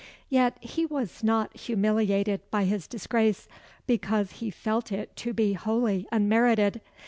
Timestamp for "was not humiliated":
0.87-2.41